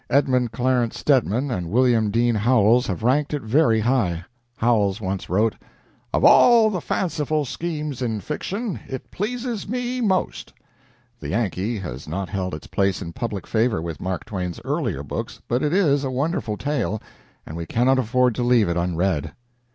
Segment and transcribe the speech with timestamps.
[0.09, 4.25] Edmund Clarence Stedman and William Dean Howells have ranked it very high.
[4.57, 5.53] Howells once wrote:
[6.11, 10.53] "Of all the fanciful schemes in fiction, it pleases me most."
[11.19, 15.39] The "Yankee" has not held its place in public favor with Mark Twain's earlier books,
[15.47, 16.99] but it is a wonderful tale,
[17.45, 19.33] and we cannot afford to leave it unread.